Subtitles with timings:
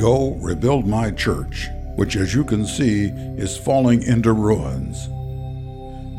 [0.00, 5.10] Go rebuild my church, which, as you can see, is falling into ruins.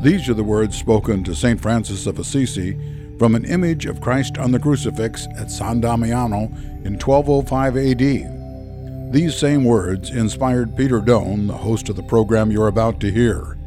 [0.04, 1.60] These are the words spoken to St.
[1.60, 2.78] Francis of Assisi
[3.18, 6.44] from an image of Christ on the crucifix at San Damiano
[6.84, 9.12] in 1205 AD.
[9.12, 13.58] These same words inspired Peter Doane, the host of the program you're about to hear.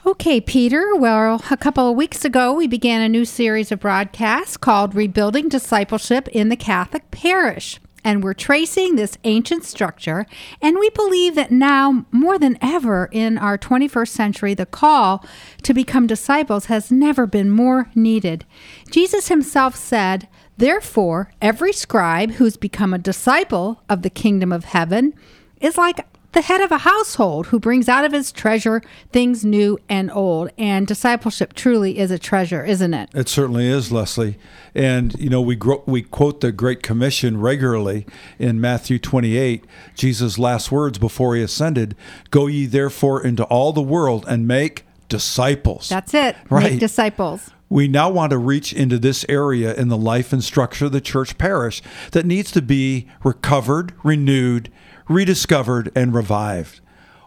[0.05, 0.95] Okay, Peter.
[0.95, 5.49] Well, a couple of weeks ago, we began a new series of broadcasts called Rebuilding
[5.49, 7.81] Discipleship in the Catholic Parish.
[8.08, 10.25] And we're tracing this ancient structure,
[10.61, 15.25] and we believe that now, more than ever in our 21st century, the call
[15.63, 18.45] to become disciples has never been more needed.
[18.90, 25.13] Jesus himself said, Therefore, every scribe who's become a disciple of the kingdom of heaven
[25.59, 26.07] is like
[26.38, 28.80] the head of a household who brings out of his treasure
[29.12, 30.52] things new and old.
[30.56, 33.09] And discipleship truly is a treasure, isn't it?
[33.16, 34.38] It certainly is, Leslie.
[34.75, 38.06] And, you know, we, we quote the Great Commission regularly
[38.38, 39.66] in Matthew 28,
[39.96, 41.96] Jesus' last words before he ascended
[42.30, 45.90] Go ye therefore into all the world and make disciples.
[45.90, 46.35] That's it.
[46.50, 46.72] Right.
[46.72, 47.51] Make disciples.
[47.69, 51.01] We now want to reach into this area in the life and structure of the
[51.01, 51.81] church parish
[52.12, 54.72] that needs to be recovered, renewed,
[55.09, 56.79] rediscovered, and revived.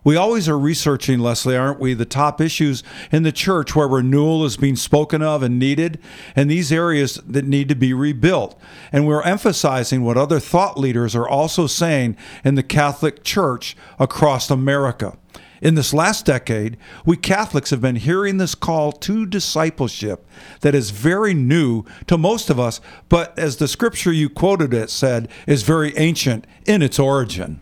[0.03, 2.83] We always are researching, Leslie, aren't we, the top issues
[3.13, 5.99] in the church where renewal is being spoken of and needed,
[6.35, 8.59] and these areas that need to be rebuilt.
[8.93, 14.51] And we're emphasizing what other thought leaders are also saying in the Catholic Church across
[14.51, 15.19] America.
[15.61, 20.27] In this last decade, we Catholics have been hearing this call to discipleship
[20.61, 24.89] that is very new to most of us, but as the scripture you quoted it
[24.89, 27.61] said, is very ancient in its origin.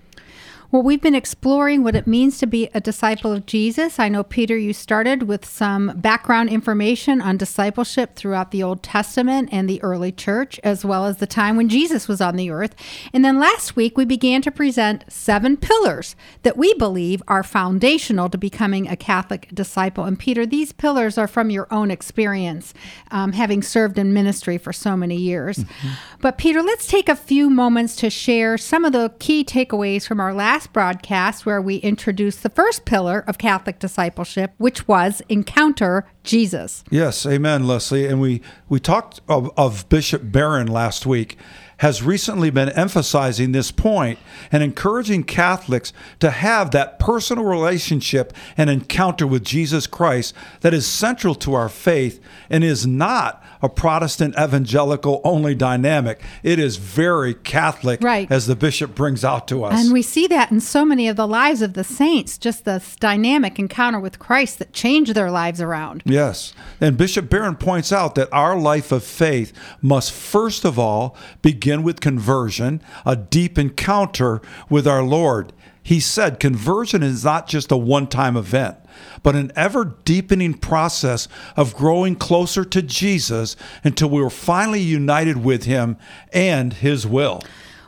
[0.70, 3.98] Well, we've been exploring what it means to be a disciple of Jesus.
[3.98, 9.48] I know, Peter, you started with some background information on discipleship throughout the Old Testament
[9.50, 12.74] and the early church, as well as the time when Jesus was on the earth.
[13.14, 18.28] And then last week, we began to present seven pillars that we believe are foundational
[18.28, 20.04] to becoming a Catholic disciple.
[20.04, 22.74] And Peter, these pillars are from your own experience,
[23.10, 25.60] um, having served in ministry for so many years.
[25.60, 25.88] Mm-hmm.
[26.20, 30.20] But, Peter, let's take a few moments to share some of the key takeaways from
[30.20, 35.22] our last last broadcast where we introduced the first pillar of Catholic discipleship, which was
[35.28, 36.82] encounter Jesus.
[36.90, 38.06] Yes, amen, Leslie.
[38.06, 41.38] And we, we talked of, of Bishop Barron last week
[41.78, 44.18] has recently been emphasizing this point
[44.50, 50.86] and encouraging Catholics to have that personal relationship and encounter with Jesus Christ that is
[50.86, 56.20] central to our faith and is not a Protestant evangelical only dynamic.
[56.42, 58.30] It is very Catholic, right.
[58.30, 59.84] as the bishop brings out to us.
[59.84, 62.96] And we see that in so many of the lives of the saints, just this
[62.96, 66.02] dynamic encounter with Christ that changed their lives around.
[66.04, 66.54] Yes.
[66.80, 71.67] And Bishop Barron points out that our life of faith must first of all begin
[71.82, 75.52] with conversion, a deep encounter with our Lord.
[75.82, 78.76] He said conversion is not just a one time event
[79.22, 85.44] but an ever deepening process of growing closer to Jesus until we were finally united
[85.44, 85.96] with Him
[86.32, 87.42] and His will.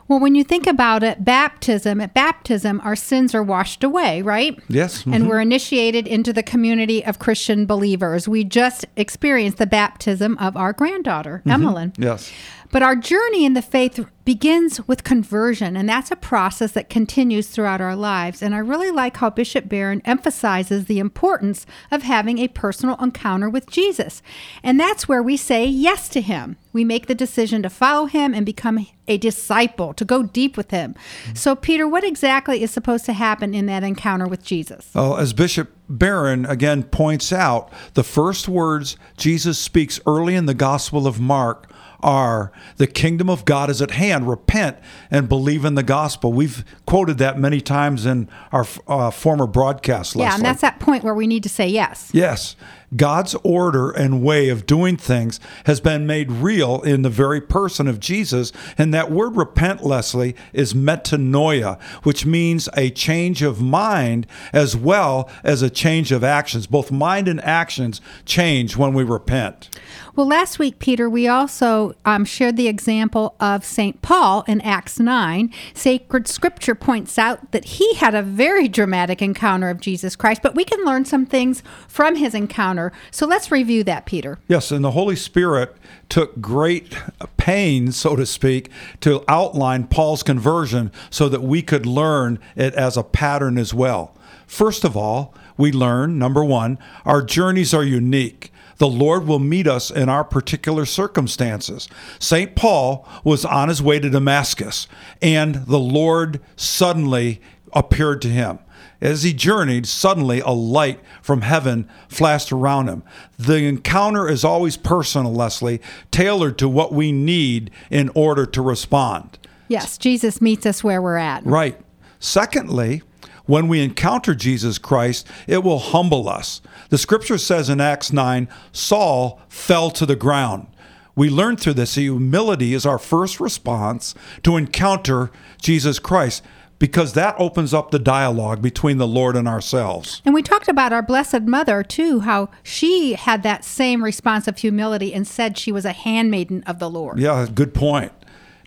[0.07, 4.59] Well, when you think about it, baptism, at baptism, our sins are washed away, right?
[4.67, 4.99] Yes.
[4.99, 5.13] Mm-hmm.
[5.13, 8.27] And we're initiated into the community of Christian believers.
[8.27, 11.51] We just experienced the baptism of our granddaughter, mm-hmm.
[11.51, 11.93] Emmeline.
[11.97, 12.29] Yes.
[12.71, 17.47] But our journey in the faith begins with conversion, and that's a process that continues
[17.47, 18.41] throughout our lives.
[18.41, 23.49] And I really like how Bishop Barron emphasizes the importance of having a personal encounter
[23.49, 24.21] with Jesus.
[24.63, 26.57] And that's where we say yes to him.
[26.71, 30.71] We make the decision to follow him and become a disciple, to go deep with
[30.71, 30.95] him.
[31.33, 34.89] So, Peter, what exactly is supposed to happen in that encounter with Jesus?
[34.95, 40.53] Oh, as Bishop Barron again points out, the first words Jesus speaks early in the
[40.53, 41.69] Gospel of Mark
[42.03, 44.27] are the kingdom of God is at hand.
[44.27, 44.77] Repent
[45.09, 46.33] and believe in the gospel.
[46.33, 50.15] We've quoted that many times in our uh, former broadcast.
[50.15, 52.09] Yeah, and that's that point where we need to say yes.
[52.13, 52.55] Yes.
[52.95, 57.87] God's order and way of doing things has been made real in the very person
[57.87, 58.51] of Jesus.
[58.77, 65.29] And that word repent, Leslie, is metanoia, which means a change of mind as well
[65.43, 66.67] as a change of actions.
[66.67, 69.69] Both mind and actions change when we repent.
[70.13, 74.01] Well, last week, Peter, we also um, shared the example of St.
[74.01, 75.53] Paul in Acts 9.
[75.73, 80.53] Sacred scripture points out that he had a very dramatic encounter of Jesus Christ, but
[80.53, 82.80] we can learn some things from his encounter.
[83.11, 84.39] So let's review that, Peter.
[84.47, 85.75] Yes, and the Holy Spirit
[86.09, 86.95] took great
[87.37, 88.69] pains, so to speak,
[89.01, 94.15] to outline Paul's conversion so that we could learn it as a pattern as well.
[94.47, 98.51] First of all, we learn number one, our journeys are unique
[98.81, 101.87] the Lord will meet us in our particular circumstances.
[102.17, 102.55] St.
[102.55, 104.87] Paul was on his way to Damascus,
[105.21, 107.41] and the Lord suddenly
[107.73, 108.57] appeared to him.
[109.01, 113.03] As he journeyed, suddenly a light from heaven flashed around him.
[113.37, 115.81] The encounter is always personal, Leslie,
[116.11, 119.39] tailored to what we need in order to respond.
[119.67, 121.45] Yes, Jesus meets us where we're at.
[121.45, 121.79] Right.
[122.19, 123.01] Secondly,
[123.45, 126.61] when we encounter Jesus Christ, it will humble us.
[126.89, 130.67] The scripture says in Acts 9 Saul fell to the ground.
[131.15, 135.31] We learn through this humility is our first response to encounter
[135.61, 136.43] Jesus Christ
[136.81, 140.19] because that opens up the dialogue between the Lord and ourselves.
[140.25, 144.57] And we talked about our Blessed Mother too, how she had that same response of
[144.57, 147.19] humility and said she was a handmaiden of the Lord.
[147.19, 148.11] Yeah, good point.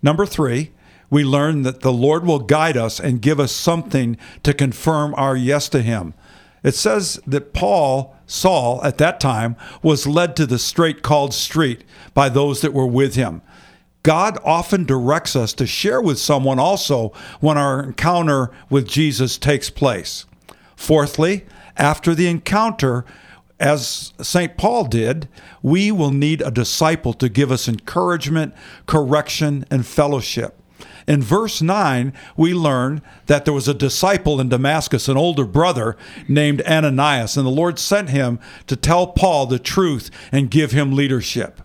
[0.01, 0.71] Number three,
[1.11, 5.37] we learn that the Lord will guide us and give us something to confirm our
[5.37, 6.15] yes to Him.
[6.63, 11.83] It says that Paul, Saul, at that time, was led to the straight called street
[12.15, 13.43] by those that were with him.
[14.05, 17.09] God often directs us to share with someone also
[17.41, 20.27] when our encounter with Jesus takes place.
[20.77, 21.47] Fourthly,
[21.79, 23.07] after the encounter,
[23.59, 24.59] as St.
[24.59, 25.27] Paul did,
[25.63, 28.55] we will need a disciple to give us encouragement,
[28.87, 30.61] correction, and fellowship.
[31.09, 35.97] In verse 9, we learn that there was a disciple in Damascus, an older brother
[36.29, 40.95] named Ananias, and the Lord sent him to tell Paul the truth and give him
[40.95, 41.63] leadership.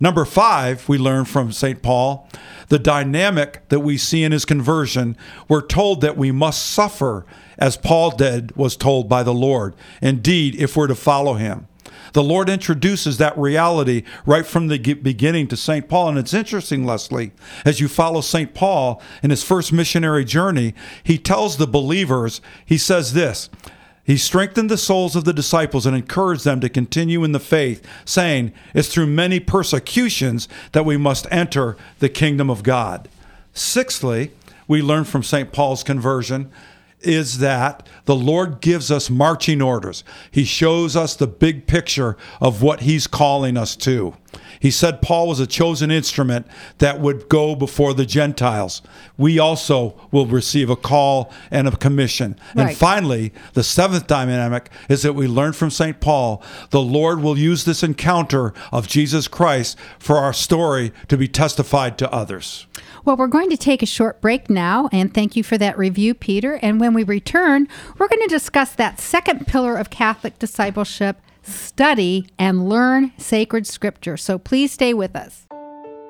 [0.00, 1.82] Number five, we learn from St.
[1.82, 2.26] Paul
[2.68, 5.16] the dynamic that we see in his conversion.
[5.48, 7.26] We're told that we must suffer
[7.58, 9.74] as Paul did, was told by the Lord.
[10.00, 11.66] Indeed, if we're to follow him.
[12.12, 15.88] The Lord introduces that reality right from the beginning to St.
[15.88, 16.08] Paul.
[16.08, 17.32] And it's interesting, Leslie,
[17.64, 18.54] as you follow St.
[18.54, 20.74] Paul in his first missionary journey,
[21.04, 23.50] he tells the believers, he says this.
[24.10, 27.86] He strengthened the souls of the disciples and encouraged them to continue in the faith,
[28.04, 33.08] saying, It's through many persecutions that we must enter the kingdom of God.
[33.52, 34.32] Sixthly,
[34.66, 35.52] we learn from St.
[35.52, 36.50] Paul's conversion
[37.00, 40.02] is that the Lord gives us marching orders.
[40.28, 44.16] He shows us the big picture of what He's calling us to.
[44.60, 46.46] He said Paul was a chosen instrument
[46.78, 48.82] that would go before the Gentiles.
[49.16, 52.38] We also will receive a call and a commission.
[52.54, 52.68] Right.
[52.68, 55.98] And finally, the seventh dynamic is that we learn from St.
[55.98, 61.26] Paul the Lord will use this encounter of Jesus Christ for our story to be
[61.26, 62.66] testified to others.
[63.04, 66.12] Well, we're going to take a short break now, and thank you for that review,
[66.12, 66.58] Peter.
[66.60, 67.66] And when we return,
[67.98, 71.16] we're going to discuss that second pillar of Catholic discipleship
[71.52, 74.16] study and learn sacred scripture.
[74.16, 75.46] So please stay with us.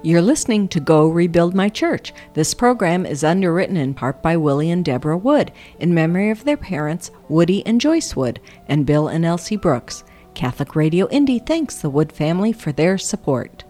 [0.02, 2.12] You're listening to Go Rebuild My Church.
[2.35, 6.56] This program is underwritten in part by Willie and Deborah Wood in memory of their
[6.56, 10.04] parents, Woody and Joyce Wood, and Bill and Elsie Brooks.
[10.35, 13.64] Catholic Radio Indy thanks the Wood family for their support.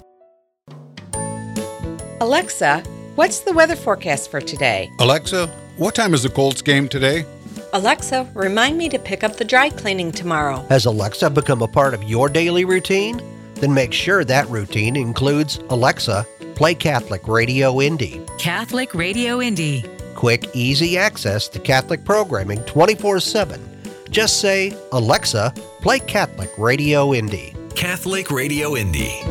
[2.21, 2.85] Alexa,
[3.21, 4.89] What's the weather forecast for today?
[4.99, 7.27] Alexa, what time is the Colts game today?
[7.73, 10.65] Alexa, remind me to pick up the dry cleaning tomorrow.
[10.69, 13.23] Has Alexa become a part of your daily routine?
[13.55, 18.21] Then make sure that routine includes Alexa, play Catholic Radio Indy.
[18.39, 19.85] Catholic Radio Indy.
[20.17, 23.61] Quick, easy access to Catholic programming 24 7.
[24.11, 27.55] Just say, Alexa, play Catholic Radio Indy.
[27.77, 29.23] Catholic Radio Indy.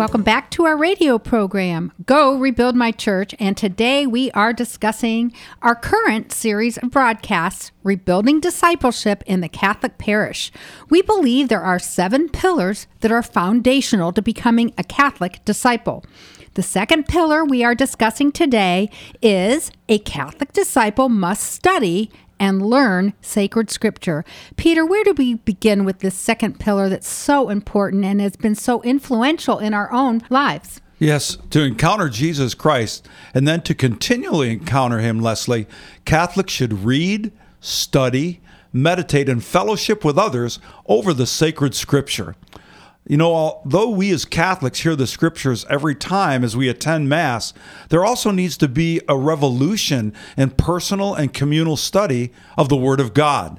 [0.00, 3.34] Welcome back to our radio program, Go Rebuild My Church.
[3.38, 5.30] And today we are discussing
[5.60, 10.50] our current series of broadcasts, Rebuilding Discipleship in the Catholic Parish.
[10.88, 16.02] We believe there are seven pillars that are foundational to becoming a Catholic disciple.
[16.54, 18.88] The second pillar we are discussing today
[19.20, 24.24] is a Catholic disciple must study and learn sacred scripture.
[24.56, 28.56] Peter, where do we begin with this second pillar that's so important and has been
[28.56, 30.80] so influential in our own lives?
[30.98, 35.66] Yes, to encounter Jesus Christ and then to continually encounter him, Leslie,
[36.04, 38.40] Catholics should read, study,
[38.72, 42.34] meditate, and fellowship with others over the sacred scripture.
[43.06, 47.52] You know, although we as Catholics hear the scriptures every time as we attend Mass,
[47.88, 53.00] there also needs to be a revolution in personal and communal study of the Word
[53.00, 53.58] of God.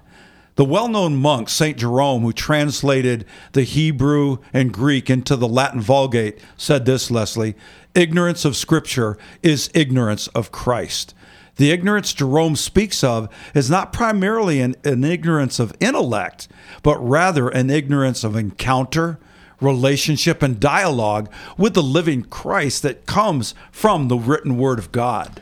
[0.55, 1.77] The well known monk, St.
[1.77, 7.55] Jerome, who translated the Hebrew and Greek into the Latin Vulgate, said this, Leslie
[7.95, 11.13] ignorance of Scripture is ignorance of Christ.
[11.55, 16.47] The ignorance Jerome speaks of is not primarily an, an ignorance of intellect,
[16.83, 19.19] but rather an ignorance of encounter,
[19.61, 25.41] relationship, and dialogue with the living Christ that comes from the written Word of God.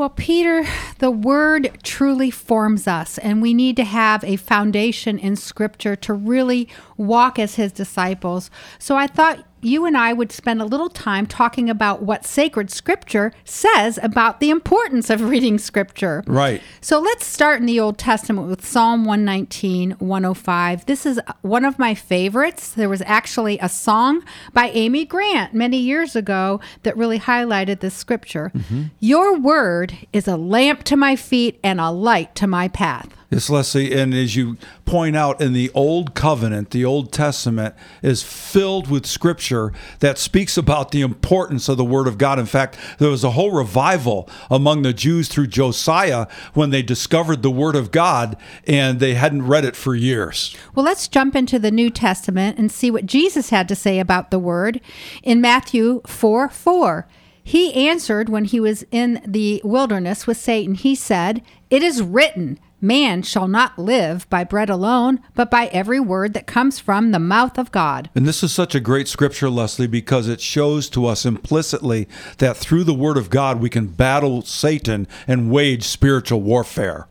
[0.00, 0.64] Well, Peter,
[0.98, 6.14] the word truly forms us, and we need to have a foundation in scripture to
[6.14, 8.50] really walk as his disciples.
[8.78, 12.70] So I thought you and I would spend a little time talking about what sacred
[12.70, 16.22] scripture says about the importance of reading scripture.
[16.26, 16.62] Right.
[16.80, 20.86] So let's start in the Old Testament with Psalm 119, 105.
[20.86, 22.70] This is one of my favorites.
[22.70, 27.94] There was actually a song by Amy Grant many years ago that really highlighted this
[27.94, 28.50] scripture.
[28.54, 28.84] Mm-hmm.
[28.98, 33.19] Your word is a lamp to my feet and a light to my path.
[33.30, 38.24] Yes, Leslie, and as you point out in the Old Covenant, the Old Testament is
[38.24, 42.40] filled with scripture that speaks about the importance of the Word of God.
[42.40, 47.42] In fact, there was a whole revival among the Jews through Josiah when they discovered
[47.42, 50.56] the Word of God and they hadn't read it for years.
[50.74, 54.32] Well, let's jump into the New Testament and see what Jesus had to say about
[54.32, 54.80] the word
[55.22, 57.06] in Matthew 4 4.
[57.44, 62.58] He answered when he was in the wilderness with Satan, he said, It is written,
[62.80, 67.18] Man shall not live by bread alone, but by every word that comes from the
[67.18, 68.08] mouth of God.
[68.14, 72.08] And this is such a great scripture, Leslie, because it shows to us implicitly
[72.38, 77.06] that through the Word of God we can battle Satan and wage spiritual warfare.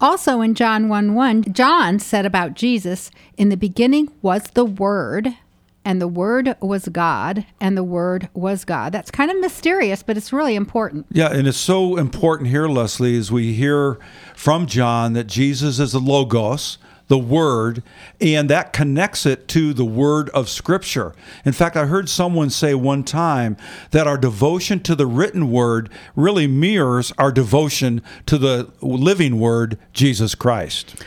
[0.00, 5.36] Also in John 1 1, John said about Jesus, In the beginning was the Word,
[5.84, 8.92] and the Word was God, and the Word was God.
[8.92, 11.06] That's kind of mysterious, but it's really important.
[11.10, 13.98] Yeah, and it's so important here, Leslie, as we hear
[14.34, 17.82] from John that Jesus is the Logos, the Word,
[18.20, 21.14] and that connects it to the Word of Scripture.
[21.44, 23.56] In fact, I heard someone say one time
[23.90, 29.78] that our devotion to the written Word really mirrors our devotion to the living Word,
[29.92, 31.04] Jesus Christ.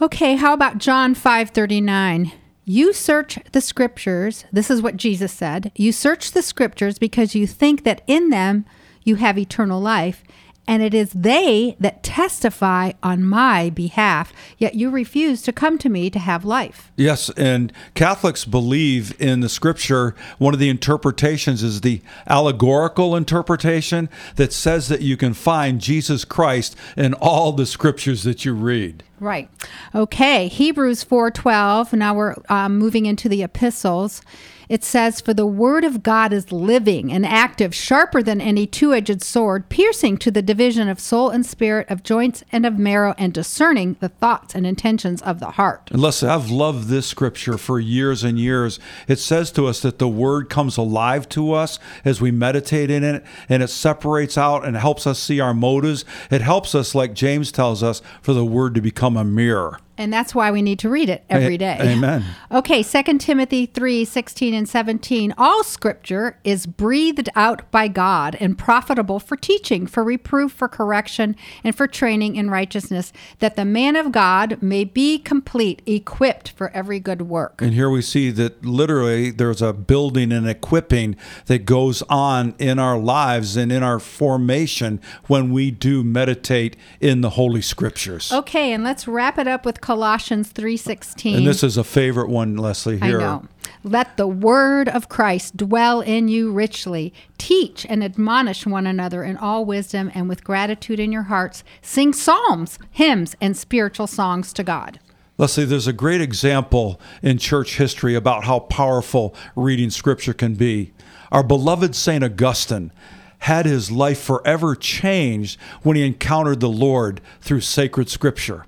[0.00, 2.32] Okay, how about John 5:39?
[2.70, 4.44] You search the scriptures.
[4.52, 5.72] This is what Jesus said.
[5.74, 8.66] You search the scriptures because you think that in them
[9.02, 10.22] you have eternal life,
[10.68, 14.32] and it is they that testify on my behalf.
[14.58, 16.92] Yet you refuse to come to me to have life.
[16.94, 20.14] Yes, and Catholics believe in the scripture.
[20.36, 26.26] One of the interpretations is the allegorical interpretation that says that you can find Jesus
[26.26, 29.02] Christ in all the scriptures that you read.
[29.20, 29.48] Right.
[29.94, 30.48] Okay.
[30.48, 31.94] Hebrews 4:12.
[31.94, 34.20] Now we're um, moving into the epistles.
[34.68, 39.22] It says, "For the word of God is living and active, sharper than any two-edged
[39.22, 43.32] sword, piercing to the division of soul and spirit, of joints and of marrow, and
[43.32, 47.80] discerning the thoughts and intentions of the heart." And Leslie, I've loved this scripture for
[47.80, 48.78] years and years.
[49.06, 53.04] It says to us that the word comes alive to us as we meditate in
[53.04, 56.04] it, and it separates out and helps us see our motives.
[56.30, 59.78] It helps us, like James tells us, for the word to become a mirror.
[59.98, 61.78] And that's why we need to read it every day.
[61.80, 62.24] Amen.
[62.50, 65.34] Okay, 2 Timothy 3 16 and 17.
[65.36, 71.36] All scripture is breathed out by God and profitable for teaching, for reproof, for correction,
[71.62, 76.70] and for training in righteousness, that the man of God may be complete, equipped for
[76.70, 77.60] every good work.
[77.60, 82.78] And here we see that literally there's a building and equipping that goes on in
[82.78, 88.32] our lives and in our formation when we do meditate in the Holy Scriptures.
[88.32, 91.34] Okay, and let's wrap it up with Colossians 3:16.
[91.34, 93.20] And this is a favorite one, Leslie, I here.
[93.20, 93.44] know.
[93.82, 97.14] Let the word of Christ dwell in you richly.
[97.38, 101.64] Teach and admonish one another in all wisdom and with gratitude in your hearts.
[101.80, 105.00] Sing psalms, hymns, and spiritual songs to God.
[105.38, 110.92] Leslie, there's a great example in church history about how powerful reading scripture can be.
[111.32, 112.22] Our beloved St.
[112.22, 112.92] Augustine
[113.38, 118.66] had his life forever changed when he encountered the Lord through sacred scripture.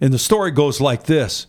[0.00, 1.46] And the story goes like this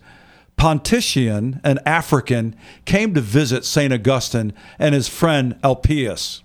[0.57, 2.55] Pontitian, an African,
[2.85, 3.93] came to visit St.
[3.93, 6.43] Augustine and his friend Alypius.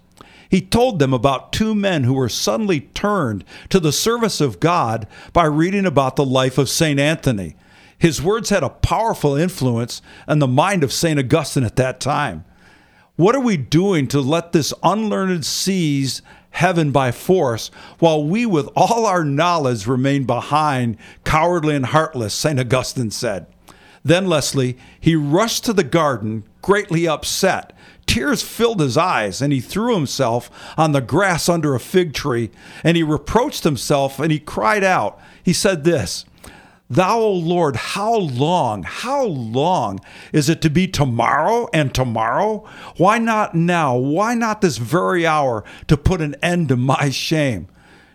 [0.49, 5.07] He told them about two men who were suddenly turned to the service of God
[5.33, 7.01] by reading about the life of St.
[7.01, 7.57] Anthony.
[7.99, 11.19] His words had a powerful influence on the mind of St.
[11.19, 12.45] Augustine at that time.
[13.17, 16.23] What are we doing to let this unlearned seize
[16.57, 22.35] heaven by force while we, with all our knowledge, remain behind, cowardly and heartless?
[22.35, 22.59] St.
[22.59, 23.47] Augustine said.
[24.03, 27.73] Then, Leslie, he rushed to the garden, greatly upset.
[28.07, 30.49] Tears filled his eyes, and he threw himself
[30.79, 32.51] on the grass under a fig tree,
[32.85, 35.19] and he reproached himself, and he cried out.
[35.43, 36.25] He said this
[36.89, 39.99] Thou, O Lord, how long, how long
[40.33, 42.65] is it to be tomorrow and tomorrow?
[42.97, 43.97] Why not now?
[43.97, 47.67] Why not this very hour to put an end to my shame?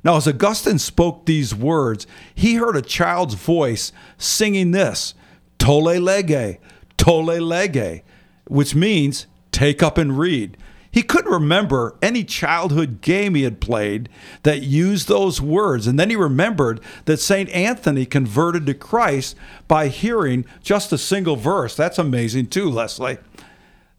[0.04, 5.14] Now, as Augustine spoke these words, he heard a child's voice singing this
[5.60, 6.58] Tolle lege,
[6.98, 8.04] tolle lege,
[8.48, 10.58] which means take up and read.
[10.92, 14.10] He couldn't remember any childhood game he had played
[14.44, 15.88] that used those words.
[15.88, 17.50] And then he remembered that St.
[17.50, 19.38] Anthony converted to Christ
[19.70, 21.76] by hearing just a single verse.
[21.76, 23.20] That's amazing, too, Leslie.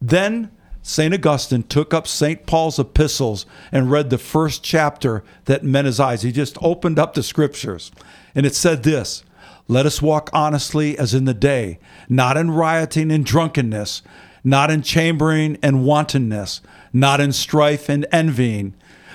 [0.02, 0.50] Then
[0.82, 1.14] St.
[1.14, 2.44] Augustine took up St.
[2.44, 6.22] Paul's epistles and read the first chapter that met his eyes.
[6.22, 7.90] He just opened up the scriptures.
[8.34, 9.22] And it said this
[9.68, 14.02] Let us walk honestly as in the day, not in rioting and drunkenness,
[14.44, 16.60] not in chambering and wantonness
[16.92, 18.74] not in strife and envying,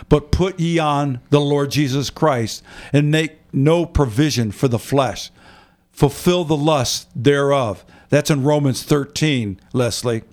[0.09, 5.31] but put ye on the Lord Jesus Christ, and make no provision for the flesh.
[5.91, 7.83] Fulfill the lust thereof.
[8.09, 10.23] That's in Romans 13, Leslie.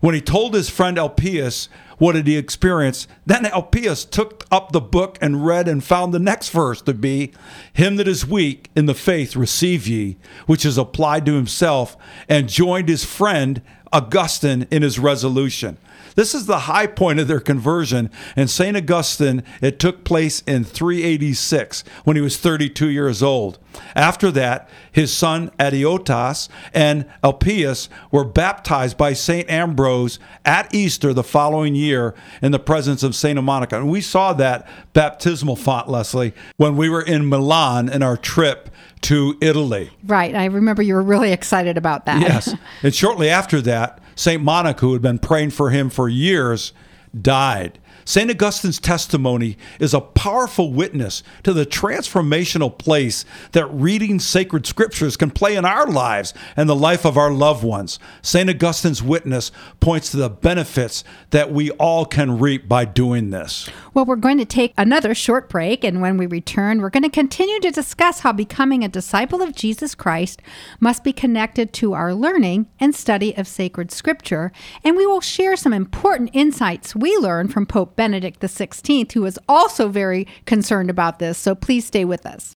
[0.00, 1.68] When he told his friend Alypius
[1.98, 6.20] what did he experience, then Alypius took up the book and read and found the
[6.20, 7.32] next verse to be,
[7.72, 11.96] Him that is weak in the faith receive ye, which is applied to himself,
[12.28, 13.60] and joined his friend
[13.92, 15.76] Augustine in his resolution.
[16.18, 18.10] This is the high point of their conversion.
[18.34, 18.76] And St.
[18.76, 23.60] Augustine, it took place in 386 when he was 32 years old.
[23.94, 29.48] After that, his son Adeodatus and Alypius were baptized by St.
[29.48, 33.40] Ambrose at Easter the following year in the presence of St.
[33.40, 33.76] Monica.
[33.76, 38.70] And we saw that baptismal font, Leslie, when we were in Milan in our trip
[39.02, 39.92] to Italy.
[40.04, 40.34] Right.
[40.34, 42.22] I remember you were really excited about that.
[42.22, 42.56] Yes.
[42.82, 44.42] and shortly after that, St.
[44.42, 46.72] Monica, who had been praying for him for years,
[47.18, 47.78] died.
[48.08, 48.30] St.
[48.30, 55.30] Augustine's testimony is a powerful witness to the transformational place that reading sacred scriptures can
[55.30, 57.98] play in our lives and the life of our loved ones.
[58.22, 58.48] St.
[58.48, 63.68] Augustine's witness points to the benefits that we all can reap by doing this.
[63.92, 67.10] Well, we're going to take another short break, and when we return, we're going to
[67.10, 70.40] continue to discuss how becoming a disciple of Jesus Christ
[70.80, 74.50] must be connected to our learning and study of sacred scripture,
[74.82, 79.40] and we will share some important insights we learned from Pope Benedict XVI, who was
[79.48, 81.36] also very concerned about this.
[81.36, 82.54] So please stay with us.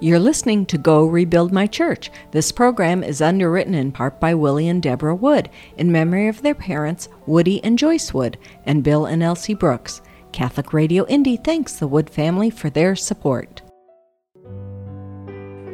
[0.00, 2.10] You're listening to Go Rebuild My Church.
[2.30, 6.54] This program is underwritten in part by Willie and Deborah Wood in memory of their
[6.54, 10.00] parents, Woody and Joyce Wood, and Bill and Elsie Brooks.
[10.32, 13.60] Catholic Radio Indy thanks the Wood family for their support.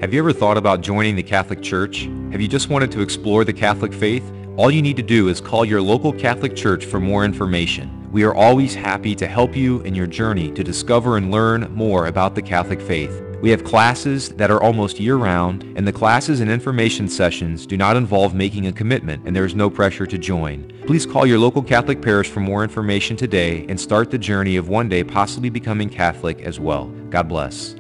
[0.01, 2.09] Have you ever thought about joining the Catholic Church?
[2.33, 4.29] Have you just wanted to explore the Catholic faith?
[4.57, 7.96] All you need to do is call your local Catholic Church for more information.
[8.17, 12.07] We are always happy to help you in your journey to discover and learn more
[12.07, 13.23] about the Catholic faith.
[13.43, 17.95] We have classes that are almost year-round, and the classes and information sessions do not
[17.95, 20.73] involve making a commitment, and there is no pressure to join.
[20.87, 24.71] Please call your local Catholic parish for more information today and start the journey of
[24.71, 26.87] one day possibly becoming Catholic as well.
[27.11, 27.77] God bless.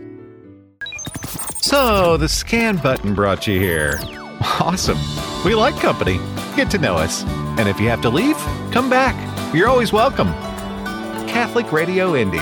[1.60, 3.98] So, the scan button brought you here.
[4.60, 4.98] Awesome.
[5.46, 6.20] We like company.
[6.56, 7.24] Get to know us.
[7.58, 8.36] And if you have to leave,
[8.70, 9.35] come back.
[9.54, 10.32] You're always welcome.
[11.28, 12.40] Catholic Radio Indy.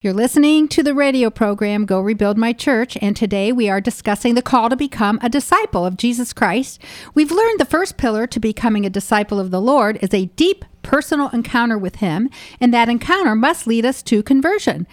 [0.00, 4.34] You're listening to the radio program Go Rebuild My Church, and today we are discussing
[4.34, 6.80] the call to become a disciple of Jesus Christ.
[7.14, 10.64] We've learned the first pillar to becoming a disciple of the Lord is a deep
[10.82, 14.86] personal encounter with Him, and that encounter must lead us to conversion.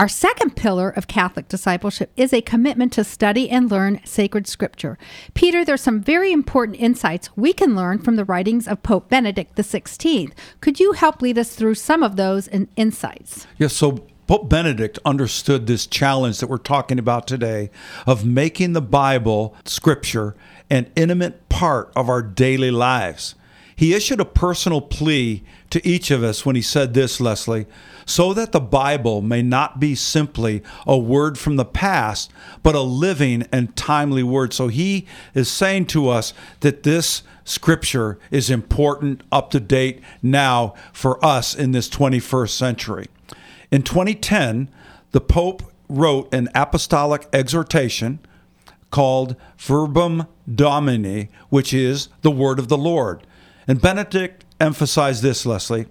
[0.00, 4.96] Our second pillar of Catholic discipleship is a commitment to study and learn sacred scripture.
[5.34, 9.56] Peter, there's some very important insights we can learn from the writings of Pope Benedict
[9.56, 10.30] XVI.
[10.60, 13.48] Could you help lead us through some of those in- insights?
[13.58, 17.68] Yes, so Pope Benedict understood this challenge that we're talking about today
[18.06, 20.36] of making the Bible, Scripture,
[20.70, 23.34] an intimate part of our daily lives.
[23.78, 27.66] He issued a personal plea to each of us when he said this, Leslie,
[28.04, 32.32] so that the Bible may not be simply a word from the past,
[32.64, 34.52] but a living and timely word.
[34.52, 40.74] So he is saying to us that this scripture is important, up to date now
[40.92, 43.06] for us in this 21st century.
[43.70, 44.70] In 2010,
[45.12, 48.18] the Pope wrote an apostolic exhortation
[48.90, 53.24] called Verbum Domini, which is the word of the Lord.
[53.68, 55.86] And Benedict emphasized this, Leslie.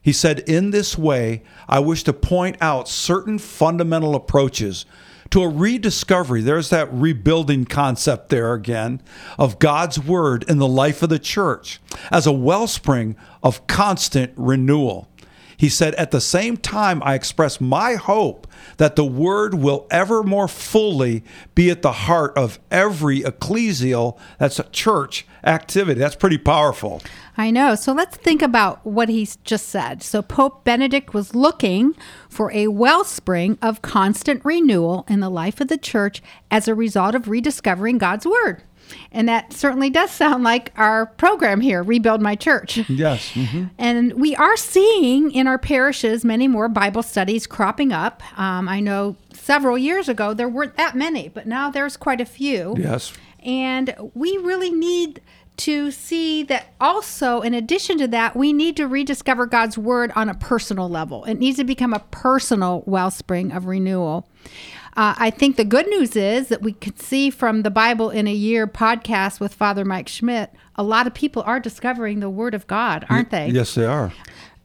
[0.00, 4.86] He said, In this way, I wish to point out certain fundamental approaches
[5.30, 6.40] to a rediscovery.
[6.40, 9.02] There's that rebuilding concept there again
[9.38, 15.06] of God's word in the life of the church as a wellspring of constant renewal.
[15.58, 18.46] He said, At the same time, I express my hope
[18.78, 21.22] that the word will ever more fully
[21.54, 26.00] be at the heart of every ecclesial, that's a church activity.
[26.00, 27.02] That's pretty powerful.
[27.36, 27.74] I know.
[27.74, 30.02] So let's think about what he's just said.
[30.02, 31.94] So Pope Benedict was looking
[32.28, 37.14] for a wellspring of constant renewal in the life of the church as a result
[37.14, 38.62] of rediscovering God's word.
[39.12, 42.78] And that certainly does sound like our program here, Rebuild My Church.
[42.88, 43.30] Yes.
[43.32, 43.64] Mm-hmm.
[43.78, 48.22] And we are seeing in our parishes many more Bible studies cropping up.
[48.38, 52.26] Um, I know several years ago there weren't that many, but now there's quite a
[52.26, 52.74] few.
[52.78, 53.12] Yes.
[53.44, 55.20] And we really need
[55.58, 60.28] to see that also, in addition to that, we need to rediscover God's word on
[60.28, 61.24] a personal level.
[61.24, 64.28] It needs to become a personal wellspring of renewal.
[64.98, 68.26] Uh, I think the good news is that we can see from the Bible in
[68.26, 72.52] a Year podcast with Father Mike Schmitz, a lot of people are discovering the Word
[72.52, 73.46] of God, aren't they?
[73.46, 74.12] Yes, they are.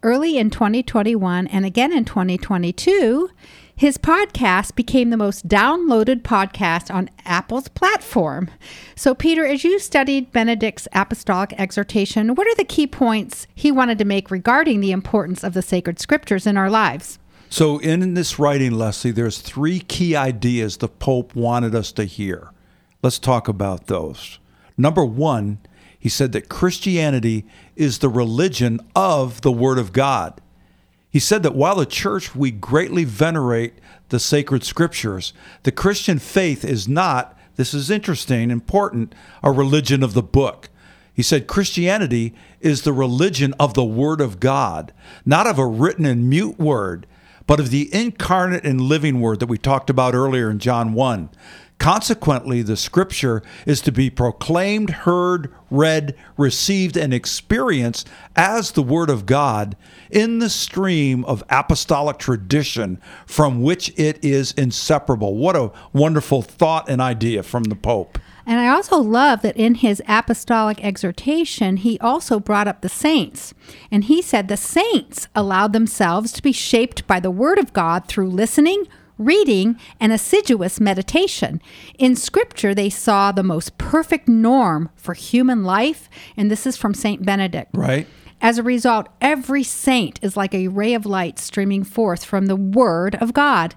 [0.01, 3.29] Early in 2021 and again in 2022,
[3.75, 8.49] his podcast became the most downloaded podcast on Apple's platform.
[8.95, 13.99] So, Peter, as you studied Benedict's apostolic exhortation, what are the key points he wanted
[13.99, 17.19] to make regarding the importance of the sacred scriptures in our lives?
[17.53, 22.49] So, in this writing, Leslie, there's three key ideas the Pope wanted us to hear.
[23.03, 24.39] Let's talk about those.
[24.75, 25.59] Number one,
[25.99, 30.41] he said that Christianity is the religion of the Word of God.
[31.11, 33.75] He said that while the church we greatly venerate
[34.09, 39.13] the sacred scriptures, the Christian faith is not, this is interesting, important,
[39.43, 40.69] a religion of the book.
[41.13, 44.91] He said Christianity is the religion of the Word of God,
[45.23, 47.05] not of a written and mute word,
[47.47, 51.29] but of the incarnate and living Word that we talked about earlier in John 1.
[51.79, 59.09] Consequently, the scripture is to be proclaimed, heard, read, received, and experienced as the Word
[59.09, 59.75] of God
[60.09, 65.35] in the stream of apostolic tradition from which it is inseparable.
[65.35, 68.17] What a wonderful thought and idea from the Pope.
[68.45, 73.53] And I also love that in his apostolic exhortation, he also brought up the saints.
[73.89, 78.07] And he said the saints allowed themselves to be shaped by the Word of God
[78.07, 78.85] through listening,
[79.17, 81.61] reading, and assiduous meditation.
[81.97, 86.09] In Scripture, they saw the most perfect norm for human life.
[86.35, 87.25] And this is from St.
[87.25, 87.71] Benedict.
[87.73, 88.07] Right.
[88.41, 92.57] As a result, every saint is like a ray of light streaming forth from the
[92.57, 93.73] Word of God.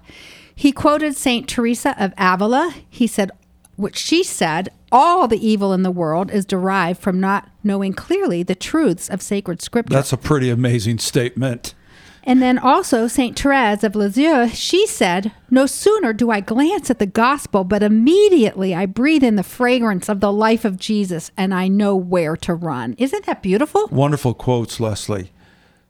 [0.53, 1.47] He quoted St.
[1.47, 2.73] Teresa of Avila.
[2.89, 3.31] He said,
[3.77, 8.43] which she said, all the evil in the world is derived from not knowing clearly
[8.43, 9.93] the truths of sacred scripture.
[9.93, 11.73] That's a pretty amazing statement.
[12.23, 13.39] And then also St.
[13.39, 18.75] Therese of Lisieux, she said, No sooner do I glance at the gospel, but immediately
[18.75, 22.53] I breathe in the fragrance of the life of Jesus and I know where to
[22.53, 22.95] run.
[22.97, 23.87] Isn't that beautiful?
[23.87, 25.31] Wonderful quotes, Leslie.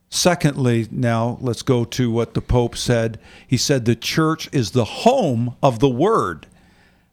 [0.09, 3.19] Secondly, now let's go to what the Pope said.
[3.47, 6.45] He said the church is the home of the word.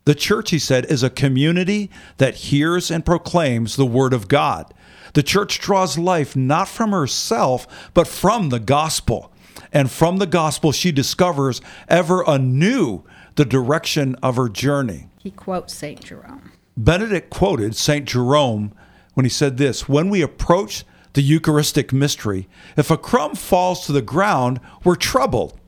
[0.04, 4.72] The church, he said, is a community that hears and proclaims the word of God.
[5.14, 9.32] The church draws life not from herself, but from the gospel.
[9.72, 13.02] And from the gospel, she discovers ever anew
[13.36, 15.08] the direction of her journey.
[15.18, 16.04] He quotes St.
[16.04, 16.52] Jerome.
[16.76, 18.06] Benedict quoted St.
[18.06, 18.72] Jerome
[19.14, 23.92] when he said this When we approach the Eucharistic mystery, if a crumb falls to
[23.92, 25.58] the ground, we're troubled.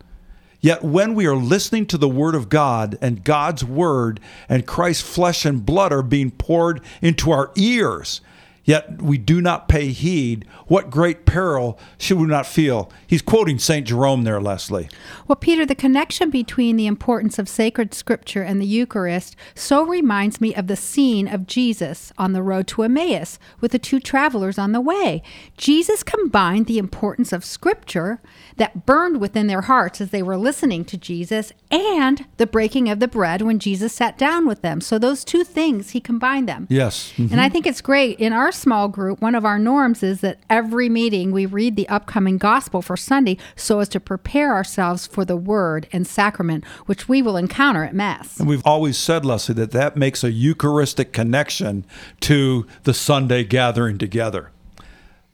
[0.61, 5.03] Yet when we are listening to the Word of God and God's Word and Christ's
[5.03, 8.21] flesh and blood are being poured into our ears,
[8.67, 12.93] yet we do not pay heed, what great peril should we not feel?
[13.07, 13.87] He's quoting St.
[13.87, 14.91] Jerome there, Leslie.
[15.27, 20.41] Well, Peter, the connection between the importance of sacred scripture and the Eucharist so reminds
[20.41, 24.59] me of the scene of Jesus on the road to Emmaus with the two travelers
[24.59, 25.23] on the way.
[25.57, 28.21] Jesus combined the importance of scripture
[28.57, 32.99] that burned within their hearts as they were listening to Jesus and the breaking of
[32.99, 34.81] the bread when Jesus sat down with them.
[34.81, 36.67] So those two things, he combined them.
[36.69, 37.13] Yes.
[37.17, 37.33] Mm-hmm.
[37.33, 38.19] And I think it's great.
[38.19, 41.89] In our small group, one of our norms is that every meeting we read the
[41.89, 47.09] upcoming gospel for Sunday so as to prepare ourselves for the word and sacrament, which
[47.09, 48.41] we will encounter at Mass.
[48.41, 51.85] And we've always said, Leslie, that that makes a Eucharistic connection
[52.21, 54.51] to the Sunday gathering together.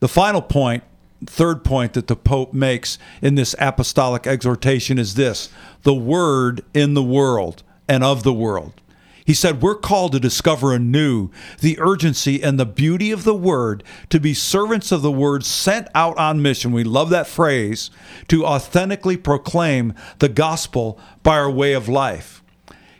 [0.00, 0.82] The final point,
[1.26, 5.48] third point that the Pope makes in this apostolic exhortation is this
[5.84, 8.72] the word in the world and of the world.
[9.24, 11.30] He said, We're called to discover anew
[11.60, 15.88] the urgency and the beauty of the word, to be servants of the word sent
[15.94, 16.72] out on mission.
[16.72, 17.90] We love that phrase
[18.28, 22.42] to authentically proclaim the gospel by our way of life.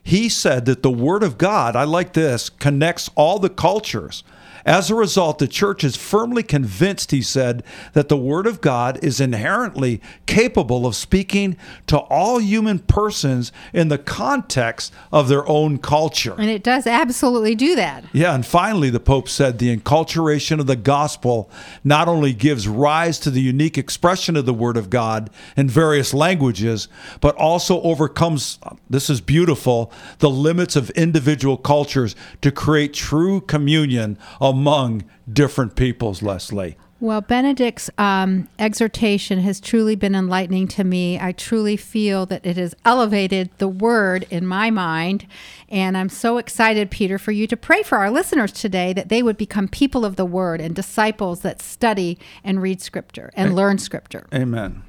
[0.03, 4.25] He said that the word of God, I like this, connects all the cultures.
[4.65, 9.03] As a result, the church is firmly convinced, he said, that the Word of God
[9.03, 15.79] is inherently capable of speaking to all human persons in the context of their own
[15.79, 16.35] culture.
[16.39, 18.05] And it does absolutely do that.
[18.13, 21.51] Yeah, and finally, the Pope said the enculturation of the gospel
[21.83, 26.15] not only gives rise to the unique expression of the Word of God in various
[26.15, 26.89] languages,
[27.21, 34.19] but also overcomes, this is beautiful, the limits of individual cultures to create true communion
[34.53, 36.77] among different peoples, Leslie.
[37.01, 41.19] Well, Benedict's um, exhortation has truly been enlightening to me.
[41.19, 45.27] I truly feel that it has elevated the word in my mind.
[45.69, 49.21] And I'm so excited, Peter, for you to pray for our listeners today that they
[49.21, 53.79] would become people of the word and disciples that study and read scripture and learn
[53.79, 54.27] scripture.
[54.33, 54.85] Amen.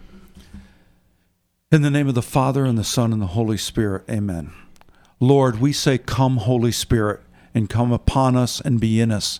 [1.72, 4.54] In the name of the Father, and the Son, and the Holy Spirit, amen.
[5.20, 7.22] Lord, we say, Come, Holy Spirit,
[7.56, 9.40] and come upon us and be in us.